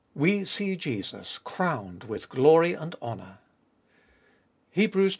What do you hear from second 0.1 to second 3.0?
WE SEE JESUS CROWNED WITH GLORY AND